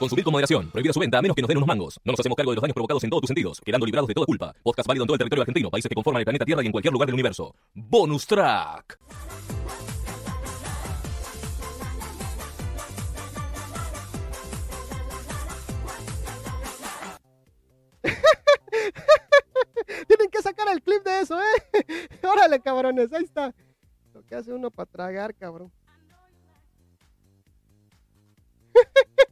[0.00, 0.68] Consumir con moderación.
[0.70, 2.00] Prohibida su venta a menos que nos den unos mangos.
[2.06, 4.14] No nos hacemos cargo de los daños provocados en todos tus sentidos, quedando librados de
[4.14, 4.54] toda culpa.
[4.62, 6.72] Podcast válido en todo el territorio argentino, países que conforman el planeta Tierra y en
[6.72, 7.54] cualquier lugar del universo.
[7.74, 8.98] Bonus track.
[20.08, 22.08] Tienen que sacar el clip de eso, ¿eh?
[22.26, 23.54] Órale, cabrones, ahí está.
[24.14, 25.70] Lo que hace uno para tragar, cabrón.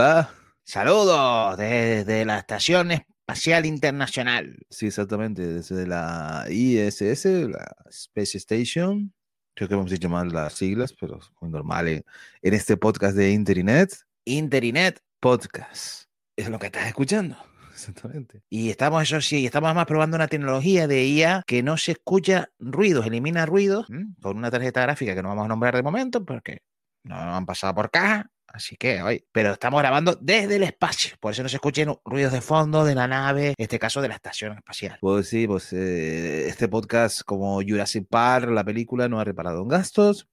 [0.00, 0.30] Hola.
[0.64, 4.56] Saludos desde la Estación Espacial Internacional.
[4.70, 9.12] Sí, exactamente, desde la ISS, la Space Station.
[9.54, 12.04] Creo que hemos dicho mal las siglas, pero es muy normal en,
[12.40, 13.94] en este podcast de Interinet.
[14.24, 16.04] Interinet Podcast.
[16.34, 17.36] Es lo que estás escuchando.
[17.70, 18.42] Exactamente.
[18.48, 22.50] Y estamos, eso sí, estamos además probando una tecnología de IA que no se escucha
[22.58, 23.86] ruidos, elimina ruidos
[24.22, 26.62] con una tarjeta gráfica que no vamos a nombrar de momento porque
[27.04, 28.30] no han pasado por caja.
[28.52, 32.32] Así que hoy, pero estamos grabando desde el espacio, por eso no se escuchen ruidos
[32.32, 34.98] de fondo de la nave, en este caso de la estación espacial.
[35.00, 39.68] Pues sí, pues eh, este podcast, como Jurassic Park, la película, no ha reparado en
[39.68, 40.28] gastos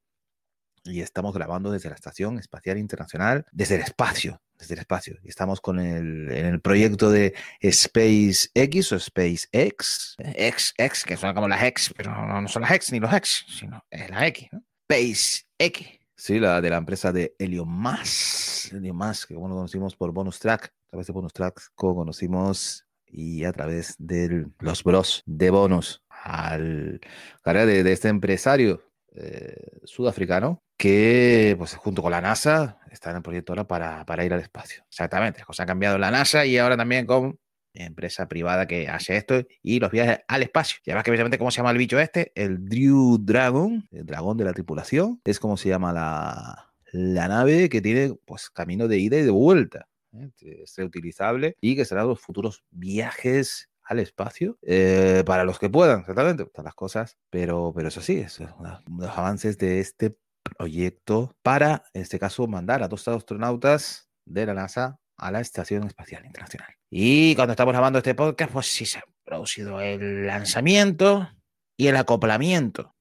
[0.88, 5.17] y estamos grabando desde la Estación Espacial Internacional, desde el espacio, desde el espacio.
[5.23, 11.33] Y estamos con el, en el proyecto de SpaceX o SpaceX, X, X, que son
[11.33, 14.27] como las X, pero no, no son las X ni los X, sino es la
[14.27, 14.63] X, ¿no?
[14.89, 15.97] SpaceX.
[16.17, 18.73] Sí, la de la empresa de Elon Musk.
[18.73, 21.95] Elon Musk, que como lo conocimos por Bonus Track, a través de Bonus Tracks, como
[21.95, 27.00] conocimos y a través de los bros de Bonus al
[27.44, 28.81] carrera de, de este empresario
[29.16, 34.25] eh, sudafricano que, pues junto con la NASA, está en el proyecto ahora para, para
[34.25, 34.83] ir al espacio.
[34.89, 37.39] Exactamente, las cosas han cambiado la NASA y ahora también con
[37.85, 40.77] empresa privada que hace esto y los viajes al espacio.
[40.85, 44.38] Y además que precisamente cómo se llama el bicho este, el Drew Dragon, el dragón
[44.38, 48.97] de la tripulación, es como se llama la, la nave que tiene pues camino de
[48.99, 49.88] ida y de vuelta.
[50.13, 50.29] ¿eh?
[50.63, 56.01] Es reutilizable y que será los futuros viajes al espacio eh, para los que puedan,
[56.01, 60.17] exactamente, todas las cosas, pero, pero eso sí, es una- los avances de este
[60.57, 65.85] proyecto para, en este caso, mandar a dos astronautas de la NASA a la Estación
[65.85, 66.73] Espacial Internacional.
[66.89, 71.29] Y cuando estamos grabando este podcast, pues sí se ha producido el lanzamiento
[71.75, 72.95] y el acoplamiento,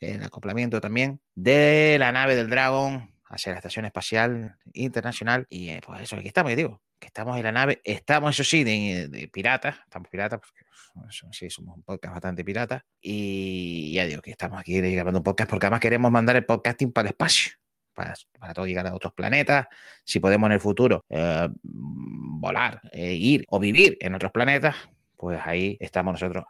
[0.00, 5.46] el acoplamiento también de la nave del Dragon hacia la Estación Espacial Internacional.
[5.48, 8.48] Y eh, pues eso, aquí estamos, ya digo, que estamos en la nave, estamos, eso
[8.48, 10.64] sí, de, de piratas, estamos piratas, porque
[11.08, 12.84] eso sí, somos un podcast bastante pirata.
[13.00, 16.92] Y ya digo que estamos aquí grabando un podcast porque además queremos mandar el podcasting
[16.92, 17.52] para el espacio.
[17.94, 19.66] Para, para todo llegar a otros planetas,
[20.04, 24.76] si podemos en el futuro eh, volar, eh, ir o vivir en otros planetas,
[25.16, 26.44] pues ahí estamos nosotros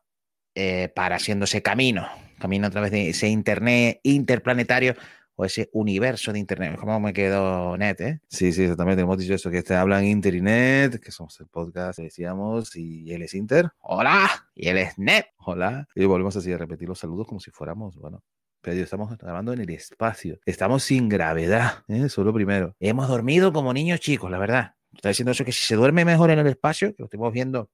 [0.54, 2.06] eh, para haciendo ese camino,
[2.38, 4.94] camino a través de ese internet interplanetario
[5.34, 6.76] o ese universo de internet.
[6.78, 8.20] ¿Cómo me quedó net, eh?
[8.28, 9.02] Sí, sí, exactamente.
[9.02, 13.34] Hemos dicho eso, que este hablan internet, que somos el podcast, decíamos, y él es
[13.34, 13.70] Inter.
[13.80, 14.28] Hola.
[14.54, 15.26] Y él es net.
[15.38, 15.88] Hola.
[15.94, 18.22] Y volvemos así a repetir los saludos como si fuéramos, bueno,
[18.62, 20.38] pero estamos grabando en el espacio.
[20.46, 22.02] Estamos sin gravedad, ¿eh?
[22.06, 22.74] eso es lo primero.
[22.80, 24.74] Hemos dormido como niños chicos, la verdad.
[24.94, 27.70] Está diciendo eso que si se duerme mejor en el espacio, que lo estamos viendo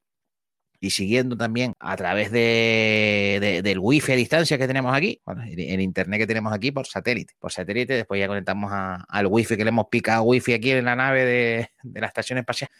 [0.80, 5.42] y siguiendo también a través de, de- del wifi a distancia que tenemos aquí, bueno,
[5.42, 7.34] el, el internet que tenemos aquí por satélite.
[7.38, 10.84] Por satélite, después ya conectamos a- al wifi que le hemos picado wifi aquí en
[10.84, 12.70] la nave de, de la estación espacial.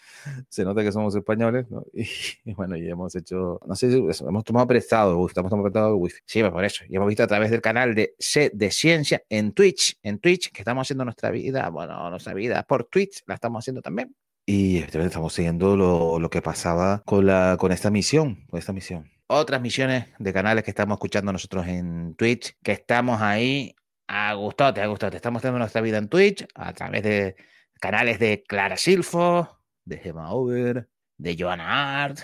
[0.48, 1.84] Se nota que somos españoles, ¿no?
[1.92, 2.02] Y,
[2.44, 5.88] y bueno, y hemos hecho, no sé eso, hemos tomado prestado, uf, estamos tomando prestado
[5.88, 6.18] el wifi.
[6.24, 6.84] Sí, pues por eso.
[6.88, 10.50] Y hemos visto a través del canal de C de Ciencia en Twitch, en Twitch,
[10.52, 14.14] que estamos haciendo nuestra vida, bueno, nuestra vida por Twitch, la estamos haciendo también.
[14.50, 19.12] Y estamos siguiendo lo, lo que pasaba con, la, con esta misión, con esta misión.
[19.26, 24.80] Otras misiones de canales que estamos escuchando nosotros en Twitch, que estamos ahí a gustote,
[24.80, 25.16] a gustote.
[25.16, 27.36] Estamos teniendo nuestra vida en Twitch a través de
[27.78, 32.18] canales de Clara Silfo, de Gemma Over, de Joana Art,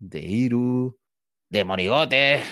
[0.00, 0.98] de Iru,
[1.48, 2.42] de Morigote.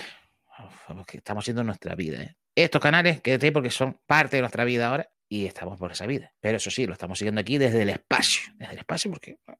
[0.89, 2.23] Uf, Estamos haciendo nuestra vida.
[2.23, 2.37] ¿eh?
[2.55, 6.33] Estos canales, que porque son parte de nuestra vida ahora, y estamos por esa vida.
[6.41, 9.59] Pero eso sí, lo estamos siguiendo aquí desde el espacio, desde el espacio porque bueno,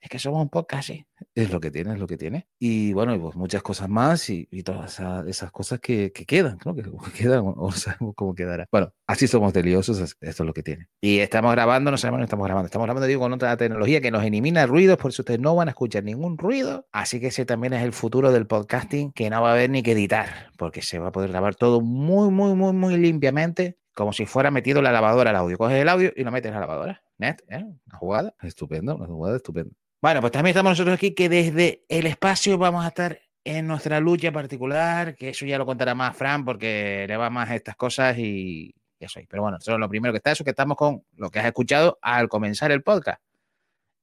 [0.00, 1.06] es que somos un podcast así.
[1.34, 2.48] Es lo que tiene, es lo que tiene.
[2.58, 6.26] Y bueno, y pues muchas cosas más y, y todas esa- esas cosas que, que
[6.26, 6.74] quedan, ¿no?
[6.74, 6.82] Que
[7.16, 8.66] quedan o no sabemos cómo quedará.
[8.70, 10.88] Bueno, así somos de liosos, es- esto es lo que tiene.
[11.00, 14.10] Y estamos grabando, no sabemos no estamos grabando, estamos grabando, digo, con otra tecnología que
[14.10, 16.86] nos elimina ruidos, por eso ustedes no van a escuchar ningún ruido.
[16.92, 19.82] Así que ese también es el futuro del podcasting, que no va a haber ni
[19.82, 24.12] que editar, porque se va a poder grabar todo muy, muy, muy, muy limpiamente, como
[24.12, 25.56] si fuera metido en la lavadora el audio.
[25.56, 27.02] Coges el audio y lo metes en la lavadora.
[27.18, 27.64] Net, ¿eh?
[27.86, 29.74] Una jugada estupenda, una jugada estupenda.
[30.02, 34.00] Bueno, pues también estamos nosotros aquí que desde el espacio vamos a estar en nuestra
[34.00, 37.76] lucha particular, que eso ya lo contará más Fran porque le va más a estas
[37.76, 39.20] cosas y eso.
[39.28, 41.46] Pero bueno, eso es lo primero que está, eso que estamos con lo que has
[41.46, 43.22] escuchado al comenzar el podcast.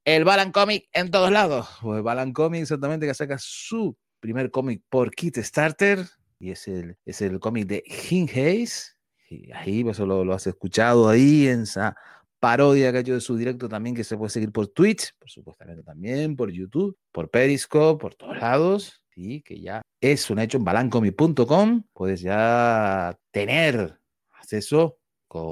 [0.05, 1.67] El Balan Comic en todos lados.
[1.81, 6.05] Pues Balan Comic exactamente que saca su primer cómic por Kickstarter
[6.39, 8.97] y es el, es el cómic de Jim Hayes.
[9.31, 11.95] Y ahí pues, lo, lo has escuchado ahí en esa
[12.39, 15.30] parodia que ha hecho de su directo también que se puede seguir por Twitch, por
[15.30, 19.01] supuestamente también por YouTube, por Periscope, por todos lados.
[19.16, 21.83] Y que ya es un hecho en balancomic.com.
[21.94, 24.00] Puedes ya tener
[24.31, 24.98] acceso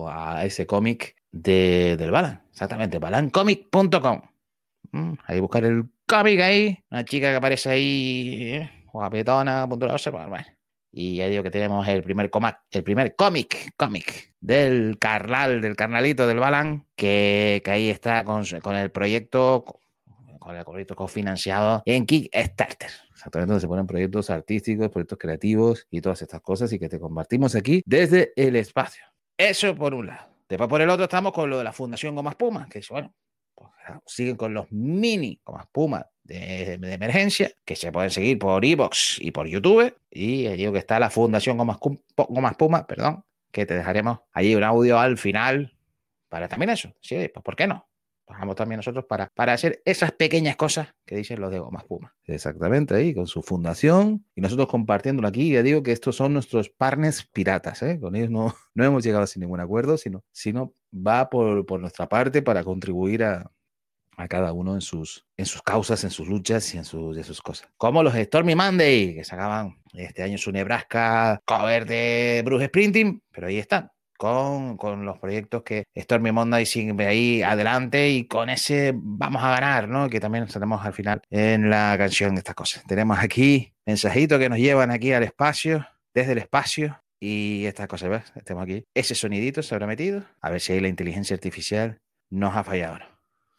[0.10, 2.44] a ese cómic de, del Balan.
[2.50, 4.22] Exactamente, balancomic.com.
[4.92, 6.78] Mm, Ahí buscar el cómic ahí.
[6.92, 10.58] Una chica que aparece ahí, eh, guapetona, puntulosa, pues, bueno.
[10.91, 15.75] Y ya digo que tenemos el primer coma- el primer cómic, cómic del carnal, del
[15.75, 19.81] carnalito del Balan, que, que ahí está con, con el proyecto,
[20.39, 22.89] con el proyecto cofinanciado en Kickstarter.
[23.12, 27.00] Exactamente, donde se ponen proyectos artísticos, proyectos creativos y todas estas cosas y que te
[27.00, 29.03] compartimos aquí desde el espacio.
[29.38, 30.27] Eso por un lado.
[30.47, 33.13] Después por el otro estamos con lo de la Fundación Gomas Puma, que es, bueno,
[34.06, 39.19] siguen con los mini Gomas Puma de, de emergencia, que se pueden seguir por iVoox
[39.19, 39.95] y por YouTube.
[40.11, 41.77] Y digo que está la Fundación Gomas,
[42.15, 45.73] Gomas Puma, perdón, que te dejaremos allí un audio al final
[46.29, 46.94] para también eso.
[47.01, 47.88] Sí, pues ¿por qué no?
[48.27, 52.13] Bajamos también nosotros para, para hacer esas pequeñas cosas que dicen los de Gomas Puma.
[52.25, 55.51] Exactamente, ahí con su fundación y nosotros compartiéndolo aquí.
[55.51, 58.00] Ya digo que estos son nuestros partners piratas, ¿eh?
[58.00, 62.07] con ellos no, no hemos llegado sin ningún acuerdo, sino, sino va por, por nuestra
[62.07, 63.51] parte para contribuir a,
[64.19, 67.24] a cada uno en sus, en sus causas, en sus luchas y en sus, en
[67.24, 67.69] sus cosas.
[67.77, 73.47] Como los Stormy Monday, que sacaban este año su Nebraska cover de Bruce Sprinting, pero
[73.47, 73.91] ahí están.
[74.18, 79.51] Con, con los proyectos que Stormy Monday sigue ahí adelante y con ese vamos a
[79.51, 80.09] ganar, ¿no?
[80.09, 82.83] Que también tenemos al final en la canción de estas cosas.
[82.85, 88.10] Tenemos aquí mensajitos que nos llevan aquí al espacio, desde el espacio, y estas cosas,
[88.10, 88.24] ¿ves?
[88.36, 88.86] Estamos aquí.
[88.94, 90.24] Ese sonidito se habrá metido.
[90.42, 92.00] A ver si ahí la inteligencia artificial
[92.30, 93.00] nos ha fallado.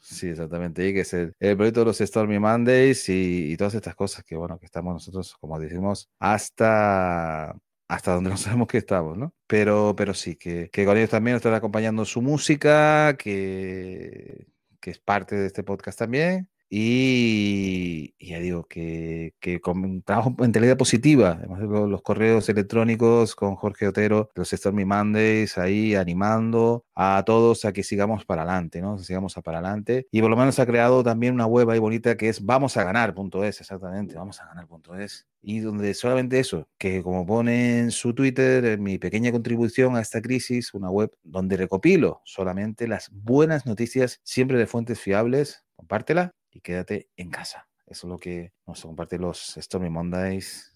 [0.00, 0.88] Sí, exactamente.
[0.88, 4.24] Y que es el, el proyecto de los Stormy Mondays y, y todas estas cosas
[4.24, 7.54] que, bueno, que estamos nosotros, como decimos, hasta,
[7.86, 9.34] hasta donde no sabemos que estamos, ¿no?
[9.46, 14.46] Pero, pero sí, que, que con ellos también nos estará acompañando su música, que,
[14.80, 16.48] que es parte de este podcast también.
[16.72, 22.00] Y, y ya digo que, que con trabajo en mentalidad positiva, además de los, los
[22.02, 28.24] correos electrónicos con Jorge Otero, los Stormy Mondays, ahí animando a todos a que sigamos
[28.24, 28.98] para adelante, ¿no?
[28.98, 30.06] Sigamos a para adelante.
[30.12, 34.14] Y por lo menos ha creado también una web ahí bonita que es vamosaganar.es, exactamente,
[34.14, 35.26] vamosaganar.es.
[35.42, 40.00] Y donde solamente eso, que como pone en su Twitter, en mi pequeña contribución a
[40.02, 46.32] esta crisis, una web donde recopilo solamente las buenas noticias, siempre de fuentes fiables, compártela
[46.50, 47.68] y quédate en casa.
[47.86, 50.70] Eso es lo que nos comparten los Stormy Mondays.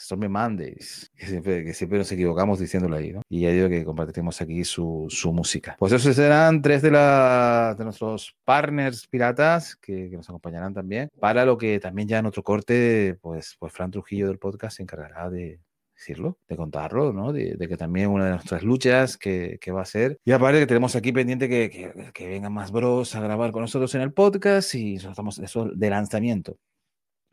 [0.00, 3.20] Stormy Mondays, que siempre, que siempre nos equivocamos diciéndolo ahí, ¿no?
[3.28, 5.76] Y ya digo que compartimos aquí su, su música.
[5.78, 11.10] Pues esos serán tres de, la, de nuestros partners piratas que, que nos acompañarán también.
[11.20, 14.82] Para lo que también ya en otro corte, pues, pues Fran Trujillo del podcast se
[14.84, 15.60] encargará de,
[16.00, 17.32] decirlo, de contarlo, ¿no?
[17.32, 20.18] De, que también una de nuestras luchas que, que va a ser.
[20.24, 23.62] Y aparte que tenemos aquí pendiente que, que, que vengan más bros a grabar con
[23.62, 26.58] nosotros en el podcast y estamos eso de lanzamiento.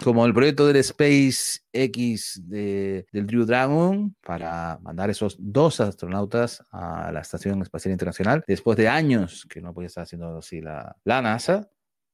[0.03, 7.11] Como el proyecto del SpaceX de, del Drew Dragon para mandar esos dos astronautas a
[7.11, 11.23] la Estación Espacial Internacional después de años que no podía estar haciendo así la, la
[11.23, 11.71] NASA,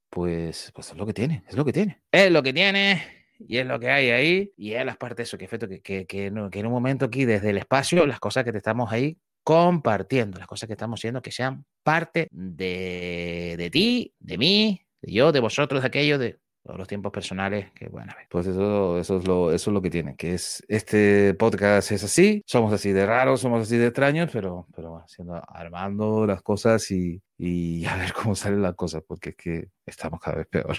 [0.10, 2.04] pues, pues es lo que tiene, es lo que tiene.
[2.10, 5.38] Es lo que tiene y es lo que hay ahí, y es las partes eso,
[5.38, 8.20] que, efecto, que, que, que, no, que en un momento aquí desde el espacio, las
[8.20, 13.56] cosas que te estamos ahí compartiendo, las cosas que estamos haciendo, que sean parte de,
[13.58, 17.72] de ti, de mí, de yo, de vosotros, de aquello, de todos los tiempos personales
[17.74, 18.28] que bueno a ver.
[18.30, 22.04] Pues eso, eso, es lo, eso es lo que tiene, que es este podcast es
[22.04, 26.90] así, somos así de raros, somos así de extraños, pero, pero haciendo, armando las cosas
[26.92, 30.78] y, y a ver cómo salen las cosas, porque es que estamos cada vez peor.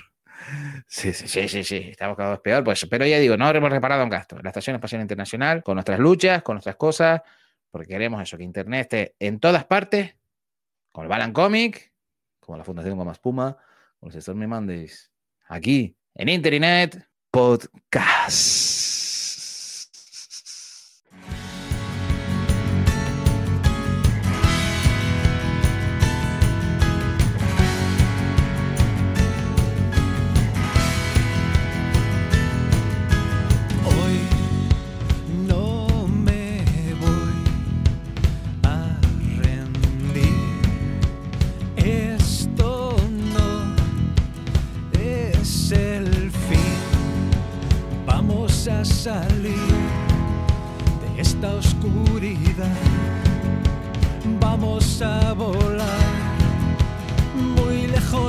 [0.87, 2.65] Sí, sí, sí, sí, sí, estamos cada vez peor.
[2.65, 4.39] Pues, pero ya digo, no hemos reparado un gasto.
[4.43, 7.23] La Estación Espacial Internacional, con nuestras luchas, con nuestras cosas,
[7.71, 10.17] porque queremos eso, que Internet esté en todas partes
[10.93, 11.93] con el Balan Comic,
[12.39, 13.57] con la Fundación Goma Espuma,
[13.99, 15.11] con los Stormy Mondays,
[15.49, 19.24] aquí en Internet Podcast.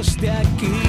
[0.05, 0.85] Muy lejos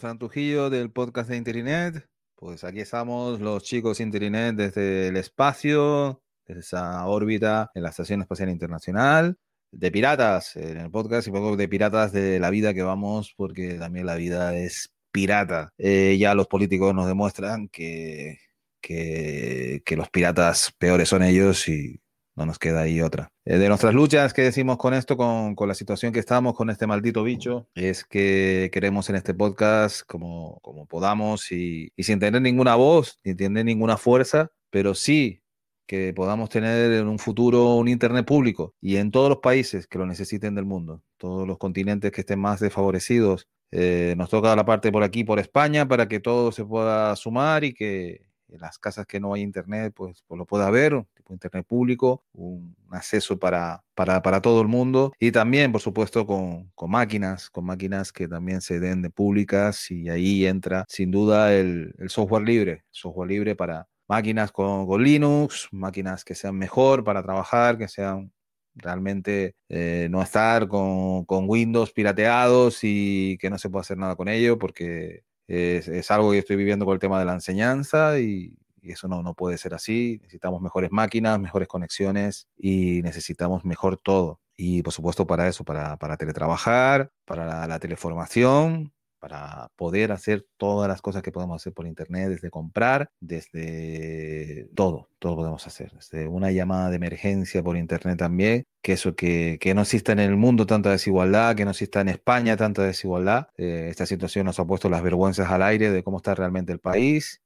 [0.00, 2.08] Fran Trujillo del podcast de Internet.
[2.34, 7.90] Pues aquí estamos los chicos de Internet desde el espacio, desde esa órbita en la
[7.90, 9.36] Estación Espacial Internacional,
[9.70, 13.74] de piratas en el podcast y poco de piratas de la vida que vamos, porque
[13.74, 15.74] también la vida es pirata.
[15.76, 18.38] Eh, ya los políticos nos demuestran que,
[18.80, 22.00] que, que los piratas peores son ellos y
[22.36, 23.32] no nos queda ahí otra.
[23.44, 26.86] Eh, de nuestras luchas, ¿qué decimos con esto, con, la situación que estamos, con este
[26.86, 27.68] maldito bicho?
[27.74, 33.18] Es que queremos en este podcast como, como podamos y, y sin tener ninguna voz,
[33.22, 35.42] sin tener ninguna fuerza, pero sí
[35.90, 39.98] que podamos tener en un futuro un Internet público y en todos los países que
[39.98, 43.48] lo necesiten del mundo, todos los continentes que estén más desfavorecidos.
[43.72, 47.64] Eh, nos toca la parte por aquí, por España, para que todo se pueda sumar
[47.64, 51.06] y que en las casas que no hay internet, pues, pues lo pueda haber, un
[51.14, 55.12] tipo de internet público, un acceso para, para, para todo el mundo.
[55.18, 59.90] Y también, por supuesto, con, con, máquinas, con máquinas que también se den de públicas
[59.90, 65.68] y ahí entra sin duda el, software libre, software libre para máquinas con, con, Linux,
[65.70, 68.32] máquinas que sean mejor para trabajar, que sean
[68.74, 74.16] realmente eh, no estar con, con Windows pirateados y que no se pueda hacer nada
[74.16, 78.54] con ello porque es, algo que estoy viviendo con el tema de la enseñanza y,
[78.82, 80.18] eso no, no puede ser así.
[80.22, 84.40] Necesitamos mejores máquinas, mejores conexiones y necesitamos mejor todo.
[84.56, 88.90] Y por supuesto para eso, para, para teletrabajar, para la teleformación,
[89.20, 95.08] para poder hacer todas las cosas que podemos hacer por internet, desde comprar, desde todo,
[95.18, 99.74] todo podemos hacer, desde una llamada de emergencia por internet también, que eso que, que
[99.74, 103.48] no exista en el mundo tanta desigualdad, que no exista en España tanta desigualdad.
[103.56, 106.80] Eh, esta situación nos ha puesto las vergüenzas al aire de cómo está realmente el
[106.80, 107.42] país,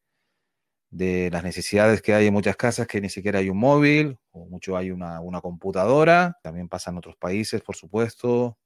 [0.90, 4.46] de las necesidades que hay en muchas casas, que ni siquiera hay un móvil, o
[4.46, 8.56] mucho hay una, una computadora, también pasa en otros países, por supuesto,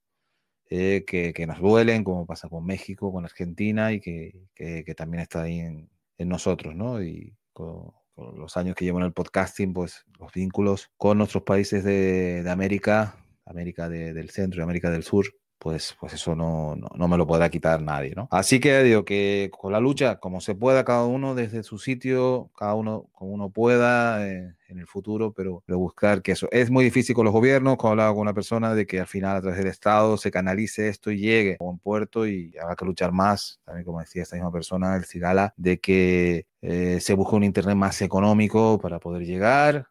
[0.70, 4.94] eh, que, que, nos duelen, como pasa con México, con Argentina, y que, que, que
[4.94, 7.02] también está ahí en, nosotros, ¿no?
[7.02, 11.84] Y con, los años que llevo en el podcasting, pues los vínculos con nuestros países
[11.84, 15.26] de, de América, América de, del Centro y América del Sur,
[15.58, 18.28] pues, pues eso no, no, no, me lo podrá quitar nadie, ¿no?
[18.30, 22.50] Así que digo que con la lucha, como se pueda, cada uno desde su sitio,
[22.56, 26.70] cada uno como uno pueda eh, en el futuro, pero, pero, buscar que eso es
[26.70, 29.40] muy difícil con los gobiernos, como hablaba con una persona, de que al final a
[29.40, 33.12] través del Estado se canalice esto y llegue a un puerto y habrá que luchar
[33.12, 37.44] más, también como decía esta misma persona, el Cigala, de que eh, se busque un
[37.44, 39.88] Internet más económico para poder llegar,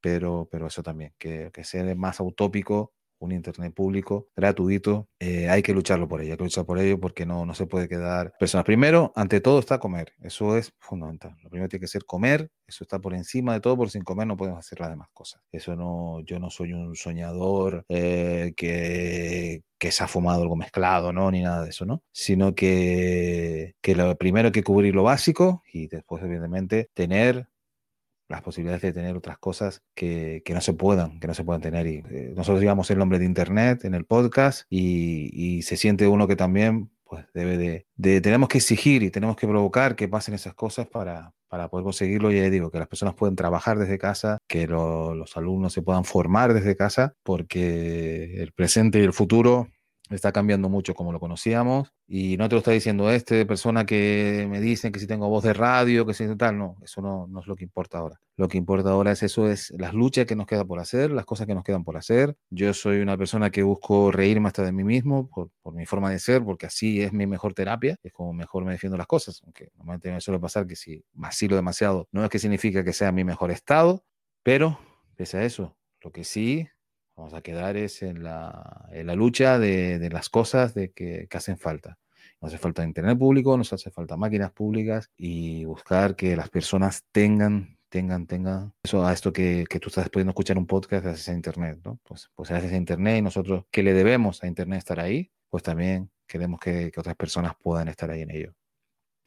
[0.00, 5.62] pero, pero eso también, que, que sea más utópico un Internet público, gratuito, eh, hay
[5.62, 8.34] que lucharlo por ello, hay que luchar por ello porque no, no se puede quedar
[8.38, 8.64] personas.
[8.64, 11.36] Primero, ante todo está comer, eso es fundamental.
[11.42, 14.26] Lo primero tiene que ser comer, eso está por encima de todo, por sin comer
[14.26, 15.40] no podemos hacer las demás cosas.
[15.52, 21.12] Eso no, yo no soy un soñador eh, que, que se ha fumado algo mezclado,
[21.12, 21.30] ¿no?
[21.30, 22.02] Ni nada de eso, ¿no?
[22.12, 27.48] Sino que, que lo primero hay que cubrir lo básico y después, evidentemente, tener
[28.28, 31.60] las posibilidades de tener otras cosas que, que, no se puedan, que no se puedan
[31.60, 31.86] tener.
[31.86, 36.26] Y eh, nosotros llevamos el nombre de Internet en el podcast y, se siente uno
[36.26, 40.34] que también pues debe de, de, tenemos que exigir y tenemos que provocar que pasen
[40.34, 42.32] esas cosas para, para poder conseguirlo.
[42.32, 45.82] Y ya digo, que las personas pueden trabajar desde casa, que lo, los alumnos se
[45.82, 49.68] puedan formar desde casa, porque el presente y el futuro
[50.10, 54.46] está cambiando mucho como lo conocíamos y no te lo está diciendo este persona que
[54.50, 57.40] me dicen que si tengo voz de radio, que si tal, no, eso no, no,
[57.40, 58.20] es lo que importa ahora.
[58.36, 61.24] Lo que importa ahora es eso, es las luchas que nos queda por hacer, las
[61.24, 62.36] cosas que nos quedan por hacer.
[62.50, 66.10] Yo soy una persona que busco reírme hasta de mí mismo por, por mi forma
[66.10, 69.40] de ser, porque así es mi mejor terapia, es como mejor me defiendo las cosas,
[69.44, 73.12] aunque normalmente me suele pasar que si vacilo demasiado, no es que significa que sea
[73.12, 74.04] mi mejor estado,
[74.42, 74.78] pero
[75.16, 76.68] pese a eso, lo que sí
[77.16, 81.26] vamos a quedar es en la, en la lucha de, de, las cosas de que,
[81.28, 81.98] que, hacen falta.
[82.40, 87.04] Nos hace falta internet público, nos hace falta máquinas públicas y buscar que las personas
[87.12, 91.28] tengan, tengan, tengan eso a esto que, que tú estás pudiendo escuchar un podcast gracias
[91.28, 91.98] a internet, ¿no?
[92.02, 95.62] Pues, pues gracias a internet y nosotros que le debemos a internet estar ahí, pues
[95.62, 98.54] también queremos que, que otras personas puedan estar ahí en ello.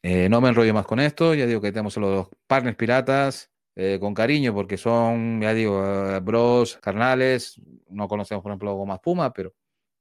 [0.03, 3.99] Eh, no me enrollo más con esto, ya digo que tenemos dos partners piratas, eh,
[3.99, 7.61] con cariño porque son, ya digo, uh, bros, carnales.
[7.89, 9.53] No conocemos, por ejemplo, Goma Puma, pero,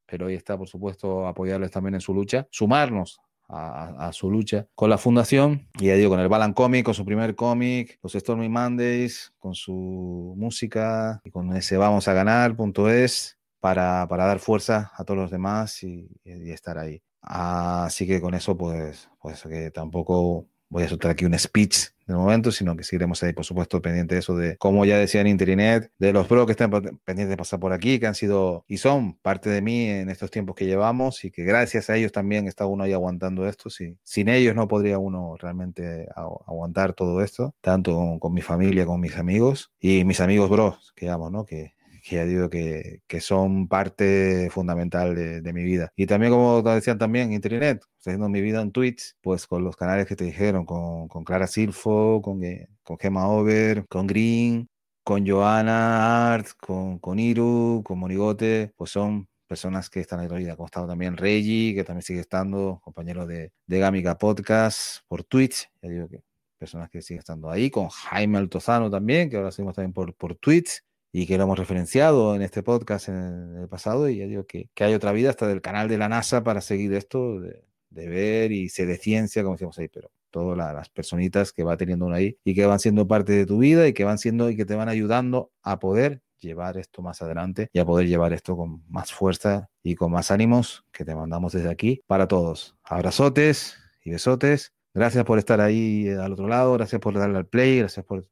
[0.06, 4.66] pero ahí está, por supuesto, apoyarles también en su lucha, sumarnos a, a, su lucha
[4.74, 5.68] con la fundación.
[5.78, 9.54] Y ya digo, con el Balan Comic, con su primer cómic, los Stormy Mondays, con
[9.54, 15.04] su música y con ese Vamos a ganar, punto es, para, para dar fuerza a
[15.04, 17.02] todos los demás y, y estar ahí.
[17.20, 22.14] Así que con eso, pues, pues que tampoco voy a soltar aquí un speech de
[22.14, 25.26] momento, sino que seguiremos ahí, por supuesto, pendiente de eso, de como ya decía en
[25.26, 28.78] Internet, de los pros que están pendientes de pasar por aquí, que han sido y
[28.78, 32.46] son parte de mí en estos tiempos que llevamos y que gracias a ellos también
[32.46, 33.70] está uno ahí aguantando esto.
[33.70, 33.98] Sí.
[34.04, 39.00] Sin ellos no podría uno realmente aguantar todo esto, tanto con, con mi familia, con
[39.00, 41.44] mis amigos y mis amigos bros, que llamo, ¿no?
[41.44, 41.75] Que,
[42.06, 45.92] que ya digo que, que son parte fundamental de, de, mi vida.
[45.96, 49.76] Y también, como te decían también, Internet, haciendo mi vida en Twitch, pues con los
[49.76, 52.40] canales que te dijeron, con, con Clara Silfo, con,
[52.84, 54.68] con Gemma Over, con Green,
[55.02, 60.36] con Joana Art, con, con Iru, con Monigote, pues son personas que están en la
[60.36, 60.54] vida.
[60.56, 65.68] Como estado también Reggie, que también sigue estando, compañero de, de Gamica Podcast por Twitch,
[65.82, 66.22] ya digo que
[66.56, 70.36] personas que siguen estando ahí, con Jaime Altozano también, que ahora seguimos también por, por
[70.36, 70.82] Twitch
[71.18, 74.68] y que lo hemos referenciado en este podcast en el pasado, y ya digo que,
[74.74, 78.52] que hay otra vida hasta del canal de la NASA para seguir esto, de, ver
[78.52, 82.04] y se de ciencia, como decíamos ahí, pero todas la, las personitas que va teniendo
[82.04, 84.56] uno ahí y que van siendo parte de tu vida y que van siendo y
[84.56, 88.54] que te van ayudando a poder llevar esto más adelante y a poder llevar esto
[88.54, 92.76] con más fuerza y con más ánimos que te mandamos desde aquí para todos.
[92.84, 94.74] Abrazotes y besotes.
[94.92, 98.26] Gracias por estar ahí al otro lado, gracias por darle al play, gracias por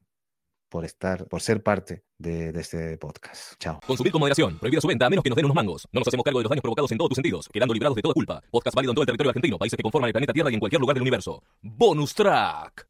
[0.74, 3.52] por estar, por ser parte de, de, este podcast.
[3.60, 3.78] Chao.
[3.86, 4.58] Consumir con moderación.
[4.58, 5.86] Prohibida su venta a menos que nos den unos mangos.
[5.92, 8.02] No nos hacemos cargo de los daños provocados en todos tus sentidos, quedando librados de
[8.02, 8.42] toda culpa.
[8.50, 10.58] Podcast válido en todo el territorio argentino, países que conforman el planeta Tierra y en
[10.58, 11.44] cualquier lugar del universo.
[11.62, 12.88] Bonus track.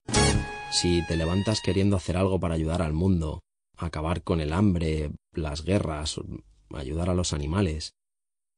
[0.70, 3.42] Si te levantas queriendo hacer algo para ayudar al mundo,
[3.76, 6.18] acabar con el hambre, las guerras
[6.74, 7.92] ayudar a los animales.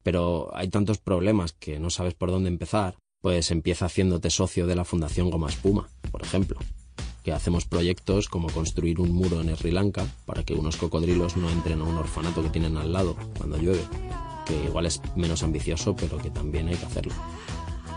[0.03, 4.75] Pero hay tantos problemas que no sabes por dónde empezar, pues empieza haciéndote socio de
[4.75, 6.57] la Fundación Goma Espuma, por ejemplo,
[7.27, 11.49] que hacemos proyectos como construir un muro en Sri Lanka para que unos cocodrilos no
[11.49, 13.81] entren a un orfanato que tienen al lado cuando llueve,
[14.45, 17.13] que igual es menos ambicioso, pero que también hay que hacerlo.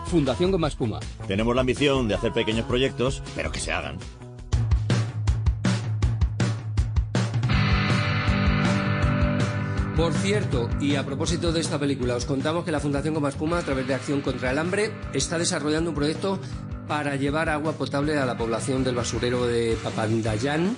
[0.07, 0.99] Fundación Goma Espuma.
[1.29, 3.99] Tenemos la ambición de hacer pequeños proyectos, pero que se hagan.
[9.97, 13.59] Por cierto, y a propósito de esta película, os contamos que la Fundación Goma Espuma,
[13.59, 16.41] a través de Acción contra el Hambre, está desarrollando un proyecto
[16.91, 20.77] para llevar agua potable a la población del basurero de Papandayán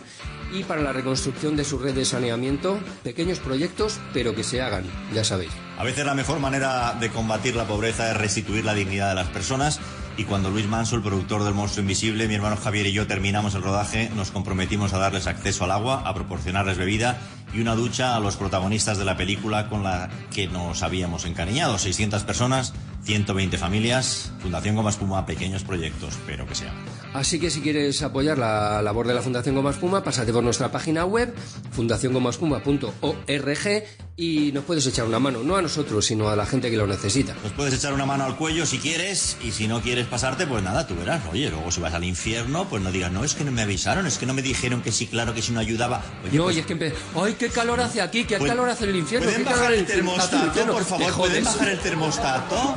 [0.53, 2.79] y para la reconstrucción de su red de saneamiento.
[3.03, 5.53] Pequeños proyectos, pero que se hagan, ya sabéis.
[5.79, 9.29] A veces la mejor manera de combatir la pobreza es restituir la dignidad de las
[9.29, 9.81] personas.
[10.19, 13.55] Y cuando Luis Manso, el productor del Monstruo Invisible, mi hermano Javier y yo terminamos
[13.55, 17.19] el rodaje, nos comprometimos a darles acceso al agua, a proporcionarles bebida
[17.55, 21.79] y una ducha a los protagonistas de la película con la que nos habíamos encariñado.
[21.79, 26.75] 600 personas, 120 familias, Fundación Goma Espuma, pequeños proyectos, pero que sean.
[27.15, 30.73] Así que si quieres apoyar la labor de la Fundación Goma Espuma, pásate por nuestra
[30.73, 31.35] página web,
[31.73, 33.85] fundaciongomaespuma.org
[34.17, 36.87] y nos puedes echar una mano, no a nosotros, sino a la gente que lo
[36.87, 37.35] necesita.
[37.43, 40.63] Nos puedes echar una mano al cuello si quieres y si no quieres pasarte, pues
[40.63, 41.21] nada, tú verás.
[41.31, 44.07] Oye, luego si vas al infierno, pues no digas, no, es que no me avisaron,
[44.07, 46.03] es que no me dijeron que sí, claro que si no ayudaba.
[46.25, 48.25] Oye, No, pues, y es que empe- ¡Ay, qué calor hace aquí!
[48.25, 49.29] ¡Qué ¿pueden- calor hace el infierno!
[49.29, 51.13] ¿Pueden bajar el termostato, por ¿Te favor?
[51.15, 52.75] ¿Pueden bajar el termostato?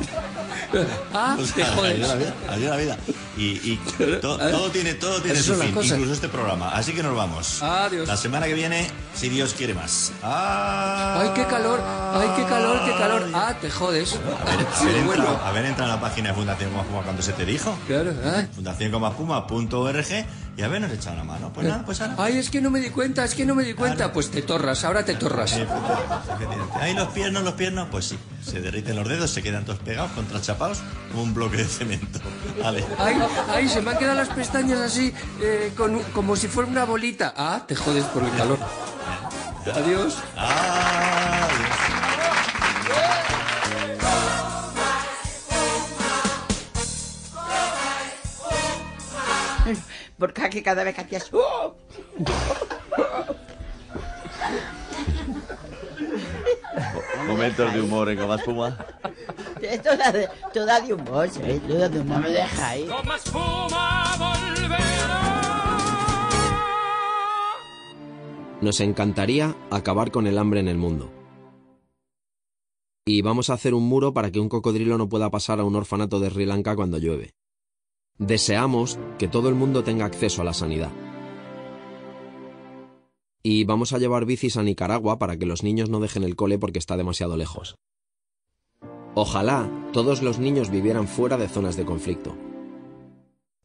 [1.14, 1.98] ¡Ah, te Adiós jodes!
[2.00, 2.98] la vida, adiós la vida.
[3.36, 3.76] Y, y
[4.20, 6.70] to- todo tiene, todo tiene Esas su fin, incluso este programa.
[6.70, 7.62] Así que nos vamos.
[7.62, 8.08] Adiós.
[8.08, 10.12] La semana que viene, si Dios quiere más.
[10.22, 11.20] Ah.
[11.22, 11.80] ¡Ay, qué calor!
[12.14, 13.28] ¡Ay, qué calor, qué calor!
[13.34, 14.08] ¡Ah, te jodes!
[14.10, 14.18] Sí,
[14.88, 15.22] haber bueno.
[15.24, 17.76] entrado, haber entrado en la página de Fundación Goma Espuma cuando se te dijo.
[17.86, 18.48] Claro, ay.
[18.54, 21.52] Fundaciongomapuma.org y habernos echado una mano.
[21.52, 22.14] Pues nada, pues ahora.
[22.18, 24.12] Ay, es que no me di cuenta, es que no me di cuenta.
[24.12, 25.52] Pues te torras, ahora te torras.
[25.52, 26.74] Efectivamente.
[26.80, 28.18] Ahí los piernos, los piernos, pues sí.
[28.42, 32.20] Se derriten los dedos, se quedan todos pegados, contrachapados, como un bloque de cemento.
[32.62, 32.84] Vale.
[32.98, 33.16] Ay,
[33.48, 37.34] ay, se me han quedado las pestañas así, eh, con como si fuera una bolita.
[37.36, 38.58] Ah, te jodes por el calor.
[39.74, 40.16] Adiós.
[40.36, 41.95] Adiós.
[50.18, 51.30] Porque aquí cada vez que hacías...
[51.32, 51.74] ¡Oh!
[57.26, 58.78] Momentos de humor en Goma Espuma.
[59.60, 61.40] Esto da de, esto da de humor, ¿sí?
[61.44, 62.88] Esto da de humor, me deja ahí.
[68.60, 71.10] Nos encantaría acabar con el hambre en el mundo.
[73.04, 75.76] Y vamos a hacer un muro para que un cocodrilo no pueda pasar a un
[75.76, 77.32] orfanato de Sri Lanka cuando llueve.
[78.18, 80.90] Deseamos que todo el mundo tenga acceso a la sanidad.
[83.42, 86.58] Y vamos a llevar bicis a Nicaragua para que los niños no dejen el cole
[86.58, 87.76] porque está demasiado lejos.
[89.14, 92.34] Ojalá todos los niños vivieran fuera de zonas de conflicto.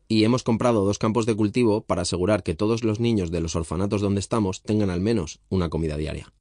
[0.10, 3.56] Y hemos comprado dos campos de cultivo para asegurar que todos los niños de los
[3.56, 6.34] orfanatos donde estamos tengan al menos una comida diaria.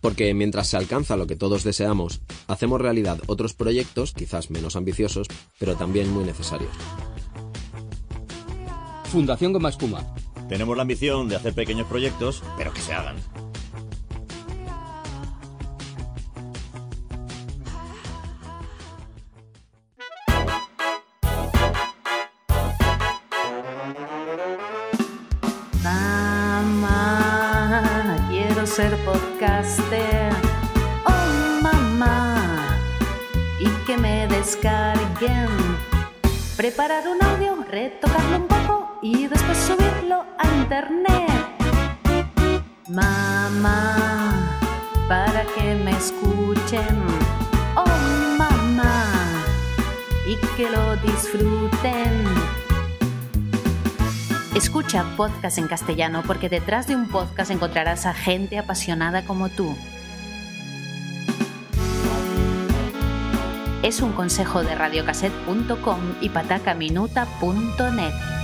[0.00, 5.26] Porque mientras se alcanza lo que todos deseamos, hacemos realidad otros proyectos, quizás menos ambiciosos,
[5.58, 6.72] pero también muy necesarios.
[9.10, 10.04] Fundación Goma Espuma.
[10.48, 13.16] Tenemos la ambición de hacer pequeños proyectos, pero que se hagan.
[26.62, 27.82] Mamá,
[28.30, 30.32] quiero ser podcaster.
[31.04, 32.78] Oh, mamá,
[33.58, 35.48] y que me descarguen.
[36.56, 41.28] Preparar un audio, retocarlo un poco y después subirlo a internet.
[42.88, 44.58] Mamá,
[45.08, 47.02] para que me escuchen.
[47.76, 47.86] Oh,
[48.36, 49.06] mamá,
[50.26, 52.24] y que lo disfruten.
[54.54, 59.74] Escucha podcast en castellano porque detrás de un podcast encontrarás a gente apasionada como tú.
[63.82, 68.39] Es un consejo de radiocassette.com y patacaminuta.net.